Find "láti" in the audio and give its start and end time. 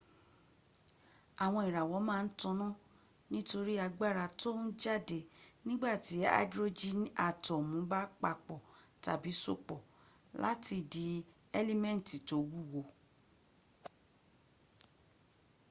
10.43-10.75